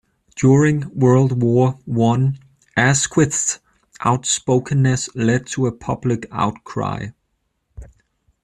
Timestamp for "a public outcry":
5.67-7.09